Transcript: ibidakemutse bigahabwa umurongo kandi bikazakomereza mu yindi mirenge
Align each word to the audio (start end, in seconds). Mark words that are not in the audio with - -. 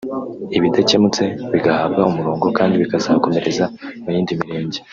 ibidakemutse 0.57 1.23
bigahabwa 1.51 2.01
umurongo 2.11 2.45
kandi 2.57 2.75
bikazakomereza 2.81 3.65
mu 4.03 4.09
yindi 4.15 4.33
mirenge 4.39 4.79